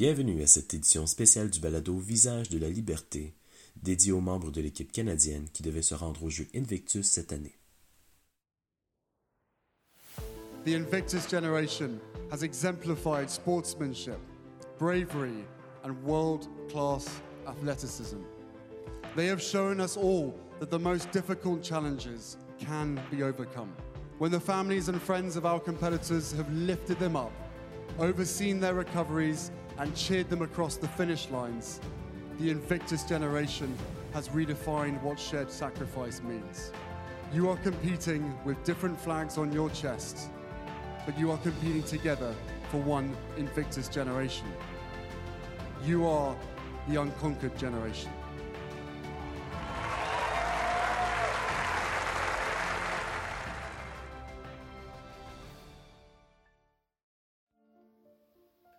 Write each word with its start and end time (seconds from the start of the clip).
Bienvenue 0.00 0.44
à 0.44 0.46
cette 0.46 0.74
édition 0.74 1.08
spéciale 1.08 1.50
du 1.50 1.58
balado 1.58 1.98
Visage 1.98 2.50
de 2.50 2.58
la 2.60 2.68
liberté, 2.68 3.34
dédié 3.82 4.12
aux 4.12 4.20
membres 4.20 4.52
de 4.52 4.60
l'équipe 4.60 4.92
canadienne 4.92 5.48
qui 5.52 5.64
devaient 5.64 5.82
se 5.82 5.96
rendre 5.96 6.22
au 6.22 6.30
jeu 6.30 6.46
Invictus 6.54 7.04
cette 7.04 7.32
année. 7.32 7.58
The 10.64 10.76
Invictus 10.76 11.28
generation 11.28 11.98
has 12.30 12.44
exemplified 12.44 13.28
sportsmanship, 13.28 14.20
bravery, 14.78 15.44
and 15.82 16.00
world 16.04 16.46
class 16.70 17.08
athleticism. 17.48 18.18
They 19.16 19.26
have 19.26 19.42
shown 19.42 19.80
us 19.80 19.96
all 19.96 20.32
that 20.60 20.70
the 20.70 20.78
most 20.78 21.10
difficult 21.10 21.60
challenges 21.60 22.36
can 22.60 23.00
be 23.10 23.24
overcome. 23.24 23.74
When 24.20 24.30
the 24.30 24.38
families 24.38 24.88
and 24.88 25.02
friends 25.02 25.34
of 25.34 25.44
our 25.44 25.58
competitors 25.58 26.30
have 26.36 26.48
lifted 26.52 27.00
them 27.00 27.16
up, 27.16 27.32
overseen 27.98 28.60
their 28.60 28.74
recoveries, 28.74 29.50
and 29.78 29.94
cheered 29.94 30.28
them 30.28 30.42
across 30.42 30.76
the 30.76 30.88
finish 30.88 31.30
lines, 31.30 31.80
the 32.38 32.50
Invictus 32.50 33.04
generation 33.04 33.74
has 34.12 34.28
redefined 34.28 35.00
what 35.02 35.18
shared 35.18 35.50
sacrifice 35.50 36.22
means. 36.22 36.72
You 37.32 37.48
are 37.50 37.56
competing 37.58 38.36
with 38.44 38.62
different 38.64 38.98
flags 38.98 39.38
on 39.38 39.52
your 39.52 39.70
chest, 39.70 40.30
but 41.04 41.18
you 41.18 41.30
are 41.30 41.38
competing 41.38 41.82
together 41.82 42.34
for 42.70 42.80
one 42.80 43.16
Invictus 43.36 43.88
generation. 43.88 44.46
You 45.84 46.06
are 46.06 46.36
the 46.88 47.00
unconquered 47.00 47.56
generation. 47.58 48.10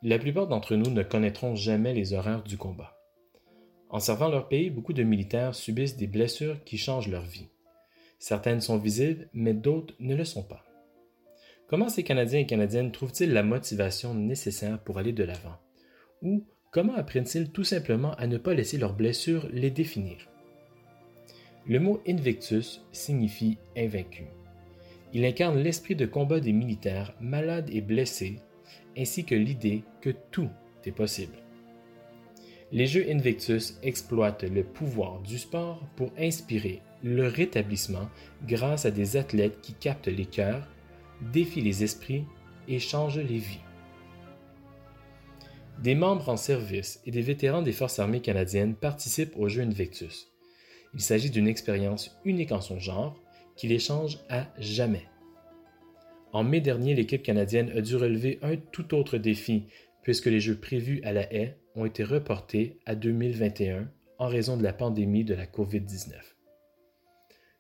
La 0.01 0.17
plupart 0.17 0.47
d'entre 0.47 0.77
nous 0.77 0.89
ne 0.89 1.03
connaîtront 1.03 1.55
jamais 1.55 1.93
les 1.93 2.13
horreurs 2.13 2.43
du 2.43 2.57
combat. 2.57 2.95
En 3.89 3.99
servant 3.99 4.29
leur 4.29 4.47
pays, 4.47 4.69
beaucoup 4.69 4.93
de 4.93 5.03
militaires 5.03 5.55
subissent 5.55 5.97
des 5.97 6.07
blessures 6.07 6.63
qui 6.63 6.77
changent 6.77 7.09
leur 7.09 7.23
vie. 7.23 7.49
Certaines 8.17 8.61
sont 8.61 8.77
visibles, 8.77 9.27
mais 9.33 9.53
d'autres 9.53 9.93
ne 9.99 10.15
le 10.15 10.23
sont 10.23 10.43
pas. 10.43 10.63
Comment 11.67 11.89
ces 11.89 12.03
Canadiens 12.03 12.39
et 12.39 12.45
Canadiennes 12.45 12.93
trouvent-ils 12.93 13.33
la 13.33 13.43
motivation 13.43 14.13
nécessaire 14.13 14.79
pour 14.79 14.99
aller 14.99 15.11
de 15.11 15.25
l'avant? 15.25 15.57
Ou 16.21 16.45
comment 16.71 16.95
apprennent-ils 16.95 17.51
tout 17.51 17.65
simplement 17.65 18.13
à 18.15 18.27
ne 18.27 18.37
pas 18.37 18.53
laisser 18.53 18.77
leurs 18.77 18.95
blessures 18.95 19.49
les 19.51 19.69
définir? 19.69 20.29
Le 21.67 21.79
mot 21.79 22.01
Invictus 22.07 22.81
signifie 22.93 23.57
invaincu. 23.75 24.27
Il 25.13 25.25
incarne 25.25 25.59
l'esprit 25.59 25.95
de 25.95 26.05
combat 26.05 26.39
des 26.39 26.53
militaires 26.53 27.13
malades 27.19 27.69
et 27.69 27.81
blessés 27.81 28.39
ainsi 28.97 29.25
que 29.25 29.35
l'idée 29.35 29.83
que 30.01 30.11
tout 30.31 30.49
est 30.85 30.91
possible. 30.91 31.37
Les 32.71 32.85
Jeux 32.85 33.09
Invictus 33.09 33.79
exploitent 33.81 34.43
le 34.43 34.63
pouvoir 34.63 35.21
du 35.21 35.39
sport 35.39 35.81
pour 35.95 36.11
inspirer 36.19 36.81
le 37.03 37.27
rétablissement 37.27 38.09
grâce 38.45 38.85
à 38.85 38.91
des 38.91 39.17
athlètes 39.17 39.61
qui 39.61 39.73
captent 39.73 40.07
les 40.07 40.25
cœurs, 40.25 40.67
défient 41.33 41.61
les 41.61 41.83
esprits 41.83 42.25
et 42.67 42.79
changent 42.79 43.17
les 43.17 43.37
vies. 43.37 43.61
Des 45.81 45.95
membres 45.95 46.29
en 46.29 46.37
service 46.37 47.01
et 47.05 47.11
des 47.11 47.21
vétérans 47.21 47.61
des 47.61 47.71
Forces 47.71 47.99
armées 47.99 48.21
canadiennes 48.21 48.75
participent 48.75 49.37
aux 49.37 49.47
Jeux 49.47 49.63
Invictus. 49.63 50.27
Il 50.93 51.01
s'agit 51.01 51.29
d'une 51.29 51.47
expérience 51.47 52.19
unique 52.25 52.51
en 52.51 52.61
son 52.61 52.79
genre 52.79 53.19
qui 53.55 53.67
les 53.67 53.79
change 53.79 54.19
à 54.29 54.47
jamais. 54.59 55.05
En 56.31 56.43
mai 56.43 56.61
dernier, 56.61 56.93
l'équipe 56.93 57.23
canadienne 57.23 57.71
a 57.75 57.81
dû 57.81 57.95
relever 57.95 58.37
un 58.41 58.55
tout 58.55 58.93
autre 58.93 59.17
défi 59.17 59.65
puisque 60.03 60.27
les 60.27 60.39
Jeux 60.39 60.59
prévus 60.59 61.01
à 61.03 61.11
la 61.11 61.31
haie 61.33 61.57
ont 61.75 61.85
été 61.85 62.03
reportés 62.03 62.77
à 62.85 62.95
2021 62.95 63.89
en 64.19 64.27
raison 64.27 64.57
de 64.57 64.63
la 64.63 64.73
pandémie 64.73 65.23
de 65.23 65.33
la 65.33 65.45
COVID-19. 65.45 66.13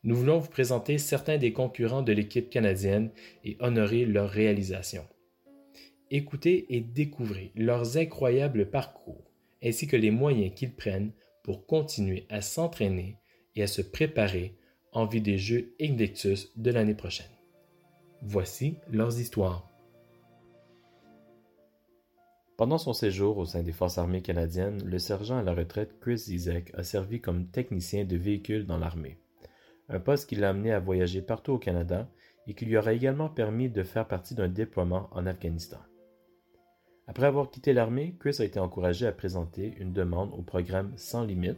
Nous 0.03 0.15
voulons 0.15 0.39
vous 0.39 0.49
présenter 0.49 0.97
certains 0.97 1.37
des 1.37 1.51
concurrents 1.51 2.03
de 2.03 2.13
l'équipe 2.13 2.49
canadienne 2.49 3.11
et 3.43 3.57
honorer 3.59 4.05
leur 4.05 4.29
réalisation. 4.29 5.05
Écoutez 6.11 6.65
et 6.69 6.81
découvrez 6.81 7.51
leurs 7.55 7.97
incroyables 7.97 8.69
parcours 8.69 9.29
ainsi 9.63 9.87
que 9.87 9.97
les 9.97 10.11
moyens 10.11 10.53
qu'ils 10.55 10.73
prennent 10.73 11.11
pour 11.43 11.65
continuer 11.65 12.25
à 12.29 12.41
s'entraîner 12.41 13.17
et 13.55 13.63
à 13.63 13.67
se 13.67 13.81
préparer 13.81 14.55
en 14.91 15.05
vue 15.05 15.21
des 15.21 15.37
Jeux 15.37 15.75
Invictus 15.81 16.51
de 16.55 16.71
l'année 16.71 16.95
prochaine. 16.95 17.38
Voici 18.21 18.77
leurs 18.91 19.17
histoires. 19.17 19.65
Pendant 22.57 22.77
son 22.77 22.91
séjour 22.91 23.37
au 23.37 23.45
sein 23.45 23.63
des 23.63 23.71
Forces 23.71 23.97
armées 23.97 24.21
canadiennes, 24.21 24.83
le 24.83 24.99
sergent 24.99 25.37
à 25.37 25.41
la 25.41 25.53
retraite 25.53 25.97
Chris 26.01 26.17
Zizek 26.17 26.73
a 26.75 26.83
servi 26.83 27.21
comme 27.21 27.47
technicien 27.47 28.03
de 28.03 28.17
véhicule 28.17 28.65
dans 28.65 28.77
l'armée, 28.77 29.21
un 29.87 30.01
poste 30.01 30.27
qui 30.27 30.35
l'a 30.35 30.49
amené 30.49 30.73
à 30.73 30.81
voyager 30.81 31.21
partout 31.21 31.53
au 31.53 31.59
Canada 31.59 32.09
et 32.45 32.55
qui 32.55 32.65
lui 32.65 32.77
aura 32.77 32.91
également 32.91 33.29
permis 33.29 33.69
de 33.69 33.83
faire 33.83 34.05
partie 34.05 34.35
d'un 34.35 34.49
déploiement 34.49 35.07
en 35.11 35.25
Afghanistan. 35.25 35.79
Après 37.07 37.25
avoir 37.25 37.49
quitté 37.49 37.71
l'armée, 37.71 38.17
Chris 38.19 38.35
a 38.39 38.43
été 38.43 38.59
encouragé 38.59 39.07
à 39.07 39.13
présenter 39.13 39.75
une 39.79 39.93
demande 39.93 40.33
au 40.33 40.41
programme 40.41 40.91
Sans 40.97 41.23
Limites 41.23 41.57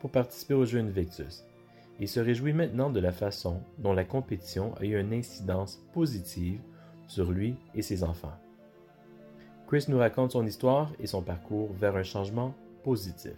pour 0.00 0.10
participer 0.10 0.54
aux 0.54 0.64
Jeux 0.64 0.80
Invictus 0.80 1.44
et 2.00 2.06
se 2.06 2.18
réjouit 2.18 2.54
maintenant 2.54 2.90
de 2.90 2.98
la 2.98 3.12
façon 3.12 3.62
dont 3.78 3.92
la 3.92 4.04
compétition 4.04 4.74
a 4.80 4.84
eu 4.84 4.98
une 4.98 5.12
incidence 5.12 5.76
positive 5.92 6.60
sur 7.06 7.30
lui 7.30 7.56
et 7.74 7.82
ses 7.82 8.02
enfants. 8.02 8.32
Chris 9.68 9.84
nous 9.88 9.98
raconte 9.98 10.32
son 10.32 10.46
histoire 10.46 10.90
et 10.98 11.06
son 11.06 11.22
parcours 11.22 11.72
vers 11.74 11.94
un 11.94 12.02
changement 12.02 12.54
positif. 12.82 13.36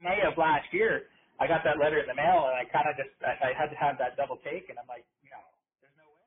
May 0.00 0.20
of 0.26 0.36
last 0.36 0.66
year, 0.72 1.04
I 1.40 1.46
got 1.46 1.62
that 1.62 1.78
letter 1.78 1.98
in 1.98 2.06
the 2.06 2.16
mail, 2.16 2.44
and 2.44 2.56
I 2.56 2.64
kind 2.64 2.88
of 2.90 2.96
just 2.96 3.10
I 3.22 3.54
had 3.56 3.70
to 3.70 3.76
have 3.76 3.96
that 3.98 4.16
double 4.16 4.36
take, 4.42 4.68
and 4.68 4.76
I'm 4.78 4.88
like, 4.88 5.04
you 5.22 5.30
know, 5.30 5.38
there's 5.80 5.94
no 5.96 6.04
way. 6.04 6.26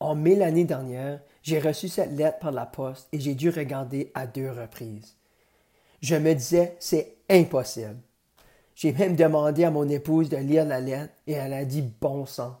En 0.00 0.16
mai 0.16 0.34
l'année 0.34 0.64
dernière, 0.64 1.20
j'ai 1.42 1.60
reçu 1.60 1.86
cette 1.86 2.10
lettre 2.10 2.40
par 2.40 2.50
la 2.50 2.66
poste 2.66 3.08
et 3.14 3.20
j'ai 3.20 3.36
dû 3.36 3.48
regarder 3.50 4.10
à 4.14 4.26
deux 4.26 4.50
reprises. 4.50 5.16
Je 6.02 6.16
me 6.16 6.34
disais, 6.34 6.76
c'est 6.80 7.16
impossible. 7.30 7.96
J'ai 8.74 8.92
même 8.92 9.14
demandé 9.14 9.64
à 9.64 9.70
mon 9.70 9.88
épouse 9.88 10.28
de 10.28 10.36
lire 10.36 10.64
la 10.64 10.80
lettre 10.80 11.14
et 11.26 11.32
elle 11.32 11.52
a 11.52 11.64
dit 11.64 11.82
bon 12.00 12.26
sang. 12.26 12.58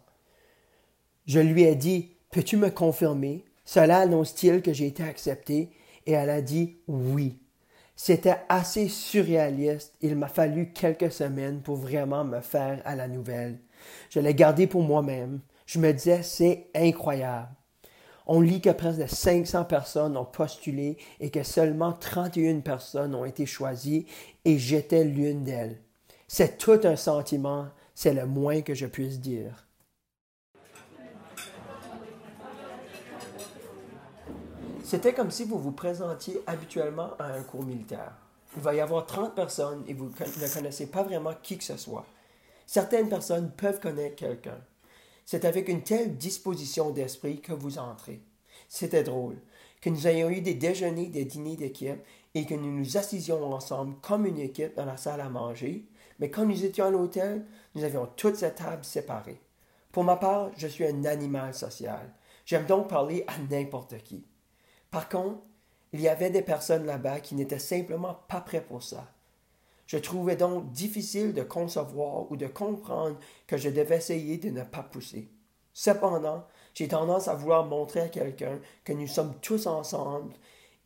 Je 1.26 1.40
lui 1.40 1.64
ai 1.64 1.74
dit, 1.74 2.16
peux-tu 2.30 2.56
me 2.56 2.70
confirmer? 2.70 3.44
Cela 3.64 3.98
annonce-t-il 3.98 4.62
que 4.62 4.72
j'ai 4.72 4.86
été 4.86 5.02
accepté? 5.02 5.70
Et 6.06 6.12
elle 6.12 6.30
a 6.30 6.40
dit 6.40 6.78
oui. 6.86 7.40
C'était 7.96 8.36
assez 8.48 8.88
surréaliste. 8.88 9.94
Il 10.00 10.16
m'a 10.16 10.28
fallu 10.28 10.72
quelques 10.72 11.12
semaines 11.12 11.62
pour 11.62 11.76
vraiment 11.76 12.24
me 12.24 12.40
faire 12.40 12.80
à 12.84 12.94
la 12.94 13.08
nouvelle. 13.08 13.58
Je 14.10 14.20
l'ai 14.20 14.34
gardé 14.34 14.66
pour 14.66 14.82
moi-même. 14.82 15.40
Je 15.66 15.78
me 15.78 15.92
disais, 15.92 16.22
c'est 16.22 16.68
incroyable. 16.74 17.48
On 18.26 18.40
lit 18.40 18.60
que 18.60 18.70
presque 18.70 19.00
de 19.00 19.06
500 19.06 19.64
personnes 19.64 20.16
ont 20.16 20.24
postulé 20.24 20.96
et 21.20 21.30
que 21.30 21.42
seulement 21.42 21.92
31 21.92 22.60
personnes 22.60 23.14
ont 23.14 23.24
été 23.24 23.46
choisies 23.46 24.06
et 24.44 24.58
j'étais 24.58 25.04
l'une 25.04 25.44
d'elles. 25.44 25.80
C'est 26.28 26.56
tout 26.58 26.80
un 26.84 26.96
sentiment, 26.96 27.68
c'est 27.94 28.14
le 28.14 28.26
moins 28.26 28.62
que 28.62 28.74
je 28.74 28.86
puisse 28.86 29.20
dire. 29.20 29.66
C'était 34.84 35.14
comme 35.14 35.30
si 35.30 35.44
vous 35.44 35.58
vous 35.58 35.72
présentiez 35.72 36.42
habituellement 36.46 37.12
à 37.18 37.32
un 37.32 37.42
cours 37.42 37.64
militaire. 37.64 38.12
Il 38.56 38.62
va 38.62 38.74
y 38.74 38.80
avoir 38.80 39.06
30 39.06 39.34
personnes 39.34 39.84
et 39.86 39.94
vous 39.94 40.10
ne 40.10 40.54
connaissez 40.54 40.86
pas 40.86 41.02
vraiment 41.02 41.32
qui 41.42 41.56
que 41.56 41.64
ce 41.64 41.78
soit. 41.78 42.04
Certaines 42.66 43.08
personnes 43.08 43.50
peuvent 43.50 43.80
connaître 43.80 44.16
quelqu'un. 44.16 44.58
C'est 45.24 45.44
avec 45.44 45.68
une 45.68 45.82
telle 45.82 46.16
disposition 46.16 46.90
d'esprit 46.90 47.40
que 47.40 47.52
vous 47.52 47.78
entrez. 47.78 48.20
C'était 48.68 49.02
drôle, 49.02 49.36
que 49.80 49.90
nous 49.90 50.06
ayons 50.06 50.30
eu 50.30 50.40
des 50.40 50.54
déjeuners, 50.54 51.06
des 51.06 51.24
dîners 51.24 51.56
d'équipe 51.56 52.00
et 52.34 52.46
que 52.46 52.54
nous 52.54 52.72
nous 52.72 52.96
assisions 52.96 53.52
ensemble 53.52 53.96
comme 54.00 54.26
une 54.26 54.38
équipe 54.38 54.74
dans 54.76 54.86
la 54.86 54.96
salle 54.96 55.20
à 55.20 55.28
manger, 55.28 55.86
mais 56.18 56.30
quand 56.30 56.46
nous 56.46 56.64
étions 56.64 56.86
à 56.86 56.90
l'hôtel, 56.90 57.44
nous 57.74 57.84
avions 57.84 58.08
toutes 58.16 58.36
ces 58.36 58.54
tables 58.54 58.84
séparées. 58.84 59.40
Pour 59.90 60.04
ma 60.04 60.16
part, 60.16 60.50
je 60.56 60.66
suis 60.66 60.86
un 60.86 61.04
animal 61.04 61.52
social. 61.52 62.14
J'aime 62.46 62.66
donc 62.66 62.88
parler 62.88 63.24
à 63.26 63.38
n'importe 63.50 63.98
qui. 63.98 64.24
Par 64.90 65.08
contre, 65.08 65.40
il 65.92 66.00
y 66.00 66.08
avait 66.08 66.30
des 66.30 66.42
personnes 66.42 66.86
là-bas 66.86 67.20
qui 67.20 67.34
n'étaient 67.34 67.58
simplement 67.58 68.14
pas 68.28 68.40
prêts 68.40 68.64
pour 68.64 68.82
ça. 68.82 69.12
Je 69.86 69.98
trouvais 69.98 70.36
donc 70.36 70.70
difficile 70.72 71.34
de 71.34 71.42
concevoir 71.42 72.30
ou 72.30 72.36
de 72.36 72.46
comprendre 72.46 73.18
que 73.46 73.56
je 73.56 73.68
devais 73.68 73.96
essayer 73.96 74.38
de 74.38 74.50
ne 74.50 74.62
pas 74.62 74.82
pousser. 74.82 75.28
Cependant, 75.72 76.46
j'ai 76.74 76.88
tendance 76.88 77.28
à 77.28 77.34
vouloir 77.34 77.66
montrer 77.66 78.00
à 78.00 78.08
quelqu'un 78.08 78.60
que 78.84 78.92
nous 78.92 79.06
sommes 79.06 79.34
tous 79.40 79.66
ensemble 79.66 80.32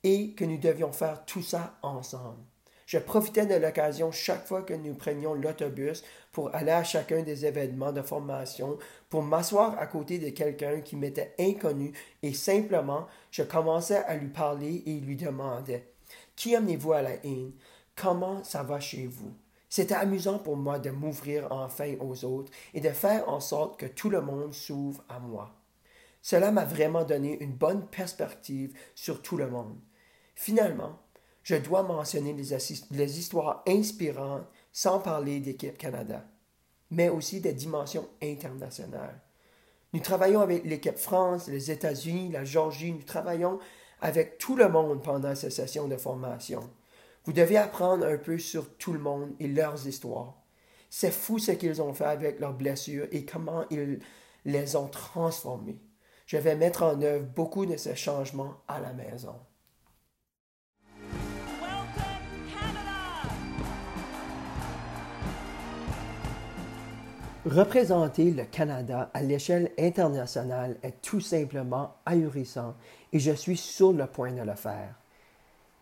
et 0.02 0.32
que 0.32 0.44
nous 0.44 0.58
devions 0.58 0.92
faire 0.92 1.24
tout 1.24 1.42
ça 1.42 1.78
ensemble. 1.82 2.42
Je 2.86 2.98
profitais 2.98 3.46
de 3.46 3.54
l'occasion 3.56 4.12
chaque 4.12 4.46
fois 4.46 4.62
que 4.62 4.72
nous 4.72 4.94
prenions 4.94 5.34
l'autobus 5.34 6.04
pour 6.30 6.54
aller 6.54 6.70
à 6.70 6.84
chacun 6.84 7.22
des 7.22 7.44
événements 7.44 7.90
de 7.90 8.00
formation, 8.00 8.78
pour 9.10 9.22
m'asseoir 9.22 9.76
à 9.76 9.88
côté 9.88 10.20
de 10.20 10.30
quelqu'un 10.30 10.80
qui 10.80 10.94
m'était 10.94 11.34
inconnu 11.40 11.92
et 12.22 12.32
simplement 12.32 13.08
je 13.32 13.42
commençais 13.42 14.04
à 14.04 14.14
lui 14.16 14.28
parler 14.28 14.84
et 14.86 15.00
lui 15.00 15.16
demandais 15.16 15.88
Qui 16.36 16.54
amenez-vous 16.54 16.92
à 16.92 17.02
la 17.02 17.14
haine? 17.24 17.50
Comment 17.96 18.44
ça 18.44 18.62
va 18.62 18.78
chez 18.78 19.06
vous 19.06 19.32
C'était 19.70 19.94
amusant 19.94 20.38
pour 20.38 20.56
moi 20.56 20.78
de 20.78 20.90
m'ouvrir 20.90 21.48
enfin 21.50 21.94
aux 22.00 22.26
autres 22.26 22.52
et 22.74 22.80
de 22.82 22.90
faire 22.90 23.26
en 23.28 23.40
sorte 23.40 23.80
que 23.80 23.86
tout 23.86 24.10
le 24.10 24.20
monde 24.20 24.52
s'ouvre 24.52 25.02
à 25.08 25.18
moi. 25.18 25.54
Cela 26.20 26.52
m'a 26.52 26.66
vraiment 26.66 27.04
donné 27.04 27.42
une 27.42 27.54
bonne 27.54 27.86
perspective 27.86 28.76
sur 28.94 29.22
tout 29.22 29.38
le 29.38 29.48
monde. 29.48 29.78
Finalement, 30.34 30.98
je 31.42 31.54
dois 31.54 31.84
mentionner 31.84 32.34
les, 32.34 33.18
histoires 33.18 33.62
inspirantes 33.66 34.46
sans 34.72 34.98
parler 34.98 35.40
d'équipe 35.40 35.78
Canada, 35.78 36.24
mais 36.90 37.08
aussi 37.08 37.40
des 37.40 37.54
dimensions 37.54 38.08
internationales. 38.22 39.22
Nous 39.94 40.00
travaillons 40.00 40.40
avec 40.40 40.64
l'équipe 40.64 40.98
France, 40.98 41.46
les 41.46 41.70
États-Unis, 41.70 42.32
la 42.32 42.44
Géorgie, 42.44 42.92
nous 42.92 43.04
travaillons 43.04 43.58
avec 44.00 44.36
tout 44.36 44.56
le 44.56 44.68
monde 44.68 45.02
pendant 45.02 45.34
ces 45.34 45.50
sessions 45.50 45.88
de 45.88 45.96
formation. 45.96 46.68
Vous 47.26 47.32
devez 47.32 47.56
apprendre 47.56 48.06
un 48.06 48.18
peu 48.18 48.38
sur 48.38 48.76
tout 48.76 48.92
le 48.92 49.00
monde 49.00 49.34
et 49.40 49.48
leurs 49.48 49.88
histoires. 49.88 50.36
C'est 50.88 51.10
fou 51.10 51.40
ce 51.40 51.50
qu'ils 51.50 51.82
ont 51.82 51.92
fait 51.92 52.04
avec 52.04 52.38
leurs 52.38 52.54
blessures 52.54 53.08
et 53.10 53.24
comment 53.24 53.64
ils 53.68 53.98
les 54.44 54.76
ont 54.76 54.86
transformées. 54.86 55.80
Je 56.26 56.36
vais 56.36 56.54
mettre 56.54 56.84
en 56.84 57.02
œuvre 57.02 57.24
beaucoup 57.24 57.66
de 57.66 57.76
ces 57.76 57.96
changements 57.96 58.62
à 58.68 58.78
la 58.78 58.92
maison. 58.92 59.34
Représenter 67.44 68.30
le 68.30 68.44
Canada 68.44 69.10
à 69.14 69.22
l'échelle 69.22 69.72
internationale 69.78 70.78
est 70.84 71.00
tout 71.02 71.20
simplement 71.20 71.96
ahurissant 72.06 72.76
et 73.12 73.18
je 73.18 73.32
suis 73.32 73.56
sur 73.56 73.92
le 73.92 74.06
point 74.06 74.32
de 74.32 74.42
le 74.42 74.54
faire. 74.54 74.94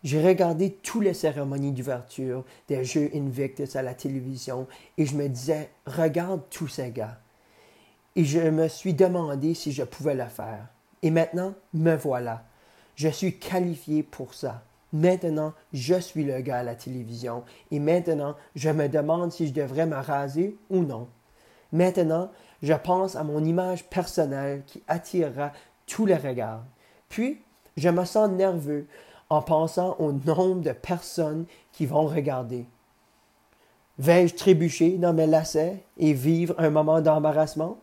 J'ai 0.05 0.23
regardé 0.23 0.69
toutes 0.83 1.03
les 1.03 1.15
cérémonies 1.15 1.71
d'ouverture 1.71 2.45
des 2.67 2.85
Jeux 2.85 3.09
Invictus 3.15 3.75
à 3.75 3.81
la 3.81 3.95
télévision 3.95 4.67
et 4.99 5.07
je 5.07 5.15
me 5.15 5.27
disais, 5.27 5.71
regarde 5.87 6.41
tous 6.51 6.67
ces 6.67 6.91
gars. 6.91 7.17
Et 8.15 8.23
je 8.23 8.39
me 8.39 8.67
suis 8.67 8.93
demandé 8.93 9.55
si 9.55 9.71
je 9.71 9.81
pouvais 9.81 10.13
le 10.13 10.25
faire. 10.25 10.67
Et 11.01 11.09
maintenant, 11.09 11.55
me 11.73 11.95
voilà. 11.95 12.43
Je 12.95 13.07
suis 13.07 13.39
qualifié 13.39 14.03
pour 14.03 14.35
ça. 14.35 14.63
Maintenant, 14.93 15.53
je 15.73 15.99
suis 15.99 16.23
le 16.23 16.39
gars 16.41 16.59
à 16.59 16.63
la 16.63 16.75
télévision 16.75 17.43
et 17.71 17.79
maintenant, 17.79 18.35
je 18.55 18.69
me 18.69 18.87
demande 18.87 19.31
si 19.31 19.47
je 19.47 19.53
devrais 19.53 19.87
me 19.87 19.97
raser 19.97 20.55
ou 20.69 20.83
non. 20.83 21.07
Maintenant, 21.71 22.29
je 22.61 22.73
pense 22.73 23.15
à 23.15 23.23
mon 23.23 23.43
image 23.43 23.89
personnelle 23.89 24.61
qui 24.67 24.83
attirera 24.87 25.51
tous 25.87 26.05
les 26.05 26.13
regards. 26.13 26.63
Puis, 27.09 27.41
je 27.75 27.89
me 27.89 28.05
sens 28.05 28.29
nerveux 28.29 28.85
en 29.29 29.41
pensant 29.41 29.95
au 29.99 30.11
nombre 30.11 30.61
de 30.61 30.71
personnes 30.71 31.45
qui 31.71 31.85
vont 31.85 32.05
regarder. 32.05 32.65
Vais-je 33.97 34.35
trébucher 34.35 34.97
dans 34.97 35.13
mes 35.13 35.27
lacets 35.27 35.83
et 35.97 36.13
vivre 36.13 36.53
un 36.57 36.69
moment 36.69 37.01
d'embarrassement? 37.01 37.79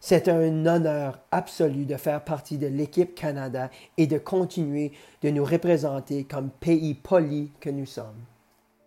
C'est 0.00 0.28
un 0.28 0.66
honneur 0.66 1.20
absolu 1.32 1.84
de 1.84 1.96
faire 1.96 2.24
partie 2.24 2.58
de 2.58 2.66
l'équipe 2.66 3.14
Canada 3.14 3.70
et 3.96 4.06
de 4.06 4.18
continuer 4.18 4.92
de 5.22 5.30
nous 5.30 5.44
représenter 5.44 6.24
comme 6.24 6.50
pays 6.50 6.94
poli 6.94 7.50
que 7.60 7.70
nous 7.70 7.86
sommes. 7.86 8.24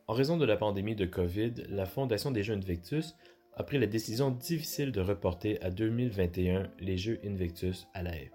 En 0.08 0.14
raison 0.14 0.38
de 0.38 0.46
la 0.46 0.58
pandémie 0.58 0.96
de 0.96 1.06
COVID, 1.06 1.54
la 1.70 1.86
Fondation 1.86 2.32
des 2.32 2.44
Jeux 2.44 2.56
Invictus 2.56 3.16
a 3.56 3.64
pris 3.64 3.80
la 3.80 3.88
décision 3.88 4.32
difficile 4.32 4.92
de 4.92 5.02
reporter 5.02 5.58
à 5.62 5.70
2021 5.70 6.68
les 6.80 6.98
Jeux 6.98 7.20
Invictus 7.26 7.88
à 7.94 8.04
la 8.04 8.16
haie. 8.16 8.32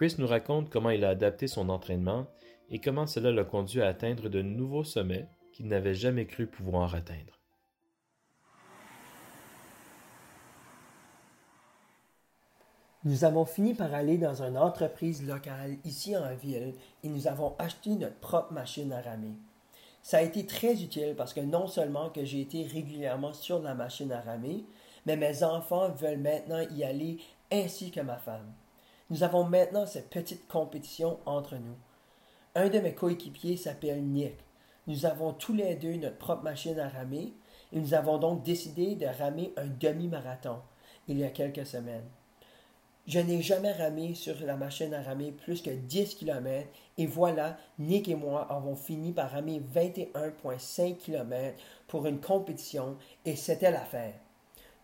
Chris 0.00 0.14
nous 0.16 0.26
raconte 0.26 0.70
comment 0.70 0.88
il 0.88 1.04
a 1.04 1.10
adapté 1.10 1.46
son 1.46 1.68
entraînement 1.68 2.26
et 2.70 2.80
comment 2.80 3.06
cela 3.06 3.30
l'a 3.30 3.44
conduit 3.44 3.82
à 3.82 3.88
atteindre 3.88 4.30
de 4.30 4.40
nouveaux 4.40 4.82
sommets 4.82 5.28
qu'il 5.52 5.68
n'avait 5.68 5.92
jamais 5.92 6.24
cru 6.24 6.46
pouvoir 6.46 6.94
atteindre. 6.94 7.38
Nous 13.04 13.24
avons 13.24 13.44
fini 13.44 13.74
par 13.74 13.92
aller 13.92 14.16
dans 14.16 14.42
une 14.42 14.56
entreprise 14.56 15.22
locale 15.28 15.76
ici 15.84 16.16
en 16.16 16.34
ville 16.34 16.72
et 17.04 17.08
nous 17.10 17.26
avons 17.26 17.54
acheté 17.58 17.90
notre 17.90 18.20
propre 18.20 18.54
machine 18.54 18.94
à 18.94 19.02
ramer. 19.02 19.36
Ça 20.00 20.16
a 20.16 20.22
été 20.22 20.46
très 20.46 20.82
utile 20.82 21.14
parce 21.14 21.34
que 21.34 21.40
non 21.40 21.66
seulement 21.66 22.08
que 22.08 22.24
j'ai 22.24 22.40
été 22.40 22.62
régulièrement 22.62 23.34
sur 23.34 23.60
la 23.60 23.74
machine 23.74 24.12
à 24.12 24.22
ramer, 24.22 24.64
mais 25.04 25.18
mes 25.18 25.42
enfants 25.42 25.90
veulent 25.90 26.20
maintenant 26.20 26.64
y 26.70 26.84
aller 26.84 27.18
ainsi 27.52 27.90
que 27.90 28.00
ma 28.00 28.16
femme. 28.16 28.50
Nous 29.10 29.24
avons 29.24 29.42
maintenant 29.42 29.86
cette 29.86 30.08
petite 30.08 30.46
compétition 30.46 31.18
entre 31.26 31.56
nous. 31.56 31.76
Un 32.54 32.68
de 32.68 32.78
mes 32.78 32.94
coéquipiers 32.94 33.56
s'appelle 33.56 34.04
Nick. 34.04 34.34
Nous 34.86 35.04
avons 35.04 35.32
tous 35.32 35.52
les 35.52 35.74
deux 35.74 35.96
notre 35.96 36.18
propre 36.18 36.44
machine 36.44 36.78
à 36.78 36.88
ramer 36.88 37.32
et 37.72 37.80
nous 37.80 37.94
avons 37.94 38.18
donc 38.18 38.44
décidé 38.44 38.94
de 38.94 39.06
ramer 39.06 39.52
un 39.56 39.66
demi-marathon 39.66 40.60
il 41.08 41.18
y 41.18 41.24
a 41.24 41.30
quelques 41.30 41.66
semaines. 41.66 42.06
Je 43.08 43.18
n'ai 43.18 43.42
jamais 43.42 43.72
ramé 43.72 44.14
sur 44.14 44.36
la 44.42 44.56
machine 44.56 44.94
à 44.94 45.02
ramer 45.02 45.32
plus 45.32 45.60
que 45.60 45.70
10 45.70 46.14
km 46.14 46.68
et 46.96 47.06
voilà, 47.06 47.56
Nick 47.80 48.08
et 48.08 48.14
moi 48.14 48.46
avons 48.48 48.76
fini 48.76 49.10
par 49.12 49.32
ramer 49.32 49.60
21,5 49.74 50.98
km 50.98 51.60
pour 51.88 52.06
une 52.06 52.20
compétition 52.20 52.96
et 53.24 53.34
c'était 53.34 53.72
l'affaire. 53.72 54.14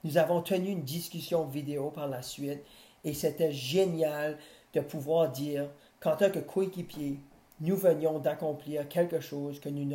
Nous 0.02 0.18
avons 0.18 0.40
tenu 0.40 0.70
une 0.70 0.82
discussion 0.82 1.46
vidéo 1.46 1.90
par 1.90 2.08
la 2.08 2.22
suite 2.22 2.64
et 3.06 3.14
c'était 3.14 3.52
génial 3.52 4.36
de 4.74 4.80
pouvoir 4.80 5.30
dire 5.30 5.70
qu'en 6.00 6.16
tant 6.16 6.30
que 6.30 6.40
coéquipier, 6.40 7.20
nous 7.60 7.76
venions 7.76 8.18
d'accomplir 8.18 8.86
quelque 8.88 9.20
chose 9.20 9.60
que 9.60 9.70
nous 9.70 9.88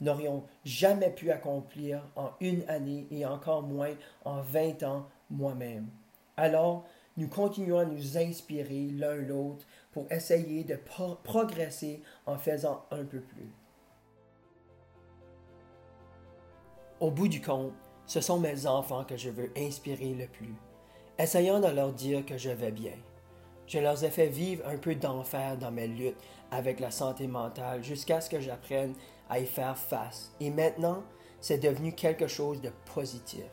n'aurions 0.00 0.44
jamais 0.64 1.10
pu 1.10 1.30
accomplir 1.30 2.00
en 2.16 2.30
une 2.40 2.62
année 2.68 3.06
et 3.10 3.26
encore 3.26 3.62
moins 3.62 3.92
en 4.24 4.40
20 4.40 4.82
ans 4.84 5.06
moi-même. 5.28 5.88
Alors, 6.36 6.86
nous 7.16 7.28
continuons 7.28 7.78
à 7.78 7.84
nous 7.84 8.16
inspirer 8.16 8.88
l'un 8.92 9.16
l'autre 9.16 9.66
pour 9.92 10.10
essayer 10.10 10.64
de 10.64 10.78
progresser 11.22 12.02
en 12.26 12.38
faisant 12.38 12.84
un 12.90 13.04
peu 13.04 13.20
plus. 13.20 13.52
Au 17.00 17.10
bout 17.10 17.28
du 17.28 17.40
compte, 17.40 17.72
ce 18.06 18.20
sont 18.20 18.38
mes 18.38 18.66
enfants 18.66 19.04
que 19.04 19.16
je 19.16 19.30
veux 19.30 19.50
inspirer 19.56 20.14
le 20.14 20.26
plus, 20.26 20.54
essayant 21.18 21.60
de 21.60 21.68
leur 21.68 21.92
dire 21.92 22.24
que 22.24 22.36
je 22.36 22.50
vais 22.50 22.72
bien. 22.72 22.94
Je 23.66 23.78
leur 23.78 24.02
ai 24.04 24.10
fait 24.10 24.28
vivre 24.28 24.66
un 24.68 24.76
peu 24.76 24.94
d'enfer 24.94 25.56
dans 25.56 25.70
mes 25.70 25.86
luttes 25.86 26.20
avec 26.50 26.80
la 26.80 26.90
santé 26.90 27.26
mentale 27.26 27.82
jusqu'à 27.82 28.20
ce 28.20 28.28
que 28.28 28.40
j'apprenne 28.40 28.94
à 29.28 29.40
y 29.40 29.46
faire 29.46 29.78
face. 29.78 30.32
Et 30.40 30.50
maintenant, 30.50 31.02
c'est 31.40 31.58
devenu 31.58 31.92
quelque 31.92 32.26
chose 32.26 32.60
de 32.60 32.70
positif. 32.94 33.44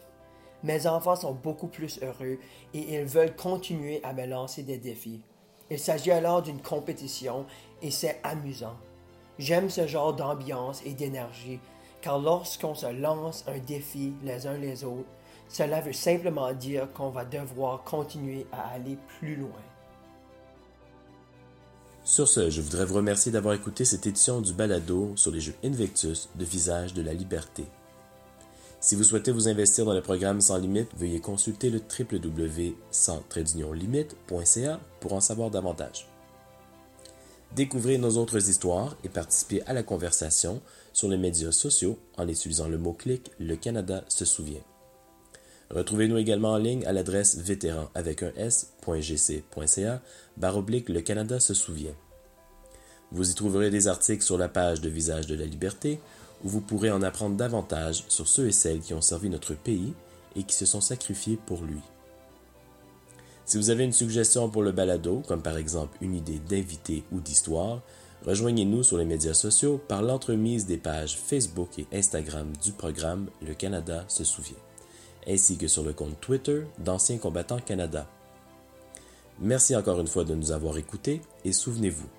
Mes 0.63 0.85
enfants 0.85 1.15
sont 1.15 1.33
beaucoup 1.33 1.67
plus 1.67 2.01
heureux 2.03 2.37
et 2.73 2.95
ils 2.95 3.05
veulent 3.05 3.35
continuer 3.35 4.01
à 4.03 4.13
me 4.13 4.25
lancer 4.25 4.63
des 4.63 4.77
défis. 4.77 5.21
Il 5.69 5.79
s'agit 5.79 6.11
alors 6.11 6.41
d'une 6.41 6.61
compétition 6.61 7.45
et 7.81 7.89
c'est 7.89 8.19
amusant. 8.23 8.75
J'aime 9.39 9.69
ce 9.69 9.87
genre 9.87 10.13
d'ambiance 10.13 10.81
et 10.85 10.93
d'énergie 10.93 11.59
car 12.01 12.19
lorsqu'on 12.19 12.75
se 12.75 12.87
lance 12.87 13.45
un 13.47 13.59
défi 13.59 14.13
les 14.23 14.47
uns 14.47 14.57
les 14.57 14.83
autres, 14.83 15.09
cela 15.51 15.81
veut 15.81 15.93
simplement 15.93 16.53
dire 16.53 16.87
qu'on 16.93 17.09
va 17.09 17.25
devoir 17.25 17.83
continuer 17.83 18.45
à 18.51 18.73
aller 18.73 18.97
plus 19.19 19.35
loin. 19.35 19.49
Sur 22.03 22.27
ce, 22.27 22.49
je 22.49 22.61
voudrais 22.61 22.85
vous 22.85 22.95
remercier 22.95 23.31
d'avoir 23.31 23.53
écouté 23.53 23.85
cette 23.85 24.07
édition 24.07 24.41
du 24.41 24.53
balado 24.53 25.13
sur 25.15 25.29
les 25.31 25.39
jeux 25.39 25.53
Invictus 25.63 26.29
de 26.35 26.45
Visage 26.45 26.95
de 26.95 27.03
la 27.03 27.13
Liberté. 27.13 27.63
Si 28.79 28.95
vous 28.95 29.03
souhaitez 29.03 29.31
vous 29.31 29.47
investir 29.47 29.85
dans 29.85 29.93
le 29.93 30.01
programme 30.01 30.41
Sans 30.41 30.57
Limite, 30.57 30.89
veuillez 30.97 31.19
consulter 31.19 31.69
le 31.69 31.79
www.sans-limite.ca 31.79 34.79
pour 34.99 35.13
en 35.13 35.19
savoir 35.19 35.51
davantage. 35.51 36.07
Découvrez 37.55 37.99
nos 37.99 38.17
autres 38.17 38.49
histoires 38.49 38.97
et 39.03 39.09
participez 39.09 39.61
à 39.67 39.73
la 39.73 39.83
conversation 39.83 40.59
sur 40.93 41.09
les 41.09 41.17
médias 41.17 41.51
sociaux 41.51 41.99
en 42.17 42.27
utilisant 42.27 42.67
le 42.67 42.79
mot-clic 42.79 43.29
Le 43.39 43.55
Canada 43.55 44.03
se 44.07 44.25
souvient. 44.25 44.63
Retrouvez-nous 45.73 46.17
également 46.17 46.51
en 46.51 46.57
ligne 46.57 46.85
à 46.85 46.93
l'adresse 46.93 47.37
vétéran 47.37 47.89
avec 47.95 48.23
un 48.23 48.31
s.gc.ca 48.35 50.01
baroblique 50.37 50.89
Le 50.89 51.01
Canada 51.01 51.39
se 51.39 51.53
souvient. 51.53 51.95
Vous 53.11 53.29
y 53.29 53.33
trouverez 53.33 53.69
des 53.69 53.87
articles 53.87 54.23
sur 54.23 54.37
la 54.37 54.49
page 54.49 54.81
de 54.81 54.89
Visage 54.89 55.27
de 55.27 55.35
la 55.35 55.45
Liberté, 55.45 55.99
où 56.43 56.49
vous 56.49 56.61
pourrez 56.61 56.91
en 56.91 57.01
apprendre 57.01 57.35
davantage 57.35 58.03
sur 58.07 58.27
ceux 58.27 58.47
et 58.47 58.51
celles 58.51 58.79
qui 58.79 58.93
ont 58.93 59.01
servi 59.01 59.29
notre 59.29 59.53
pays 59.53 59.93
et 60.35 60.43
qui 60.43 60.55
se 60.55 60.65
sont 60.65 60.81
sacrifiés 60.81 61.37
pour 61.45 61.63
lui. 61.63 61.81
Si 63.45 63.57
vous 63.57 63.69
avez 63.69 63.83
une 63.83 63.91
suggestion 63.91 64.49
pour 64.49 64.63
le 64.63 64.71
balado, 64.71 65.21
comme 65.27 65.41
par 65.41 65.57
exemple 65.57 65.97
une 66.01 66.15
idée 66.15 66.39
d'invité 66.47 67.03
ou 67.11 67.19
d'histoire, 67.19 67.81
Rejoignez-nous 68.25 68.83
sur 68.83 68.97
les 68.99 69.05
médias 69.05 69.33
sociaux 69.33 69.81
par 69.87 70.03
l'entremise 70.03 70.67
des 70.67 70.77
pages 70.77 71.17
Facebook 71.17 71.79
et 71.79 71.87
Instagram 71.91 72.53
du 72.63 72.71
programme 72.71 73.27
Le 73.41 73.55
Canada 73.55 74.05
se 74.07 74.23
souvient, 74.23 74.59
ainsi 75.27 75.57
que 75.57 75.67
sur 75.67 75.83
le 75.83 75.93
compte 75.93 76.19
Twitter 76.19 76.63
d'Anciens 76.79 77.17
combattants 77.17 77.59
Canada. 77.59 78.09
Merci 79.39 79.75
encore 79.75 79.99
une 79.99 80.07
fois 80.07 80.23
de 80.23 80.35
nous 80.35 80.51
avoir 80.51 80.77
écoutés 80.77 81.21
et 81.45 81.51
souvenez-vous, 81.51 82.09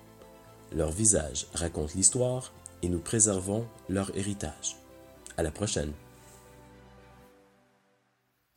leur 0.75 0.91
visage 0.91 1.47
raconte 1.53 1.93
l'histoire 1.93 2.53
et 2.81 2.89
nous 2.89 2.99
préservons 2.99 3.65
leur 3.89 4.15
héritage. 4.17 4.75
À 5.37 5.43
la 5.43 5.51
prochaine. 5.51 5.93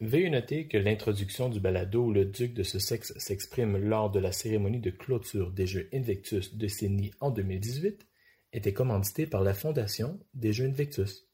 Veuillez 0.00 0.28
noter 0.28 0.68
que 0.68 0.76
l'introduction 0.76 1.48
du 1.48 1.58
balado 1.58 2.04
où 2.04 2.12
le 2.12 2.26
duc 2.26 2.52
de 2.52 2.62
Sussex 2.62 3.16
s'exprime 3.16 3.78
lors 3.78 4.10
de 4.10 4.18
la 4.18 4.30
cérémonie 4.30 4.80
de 4.80 4.90
clôture 4.90 5.52
des 5.52 5.66
Jeux 5.66 5.88
Invictus 5.94 6.54
de 6.54 6.68
Sydney 6.68 7.12
en 7.20 7.30
2018 7.30 8.06
était 8.52 8.74
commanditée 8.74 9.26
par 9.26 9.42
la 9.42 9.54
Fondation 9.54 10.20
des 10.34 10.52
Jeux 10.52 10.66
Invictus. 10.66 11.25